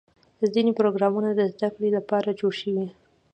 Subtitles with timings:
[0.53, 2.87] ځینې پروګرامونه د زدهکړې لپاره جوړ شوي.